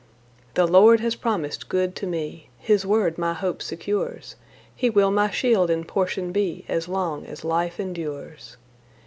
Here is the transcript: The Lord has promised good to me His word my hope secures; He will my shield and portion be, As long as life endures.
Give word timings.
The 0.55 0.65
Lord 0.65 0.99
has 1.01 1.13
promised 1.13 1.69
good 1.69 1.95
to 1.97 2.07
me 2.07 2.49
His 2.57 2.87
word 2.87 3.19
my 3.19 3.33
hope 3.35 3.61
secures; 3.61 4.35
He 4.75 4.89
will 4.89 5.11
my 5.11 5.29
shield 5.29 5.69
and 5.69 5.87
portion 5.87 6.31
be, 6.31 6.65
As 6.67 6.87
long 6.87 7.23
as 7.27 7.45
life 7.45 7.79
endures. 7.79 8.57